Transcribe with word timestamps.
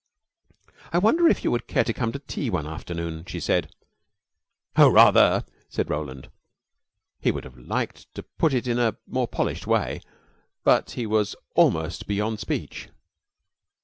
"I 0.91 0.97
wonder 0.97 1.27
if 1.27 1.43
you 1.43 1.51
would 1.51 1.67
care 1.67 1.83
to 1.83 1.93
come 1.93 2.11
to 2.11 2.17
tea 2.17 2.49
one 2.49 2.65
afternoon," 2.65 3.23
she 3.27 3.39
said. 3.39 3.71
"Oh, 4.75 4.89
rather!" 4.89 5.45
said 5.69 5.91
Roland. 5.91 6.31
He 7.19 7.29
would 7.31 7.43
have 7.43 7.55
liked 7.59 8.11
to 8.15 8.23
put 8.23 8.51
it 8.55 8.65
in 8.65 8.79
a 8.79 8.97
more 9.05 9.27
polished 9.27 9.67
way 9.67 10.01
but 10.63 10.89
he 10.97 11.05
was 11.05 11.35
almost 11.53 12.07
beyond 12.07 12.39
speech. 12.39 12.89